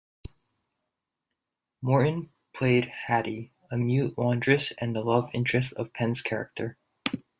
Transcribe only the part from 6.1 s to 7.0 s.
character.